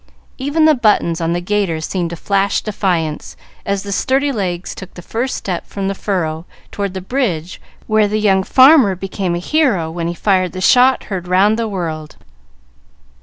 [0.39, 4.91] Even the buttons on the gaiters seemed to flash defiance, as the sturdy legs took
[4.95, 9.37] the first step from the furrow toward the bridge where the young farmer became a
[9.37, 12.15] hero when he "fired the shot heard 'round the world."